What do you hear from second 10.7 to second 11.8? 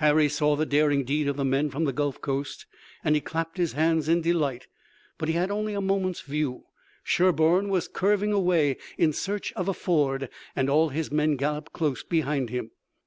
his men galloped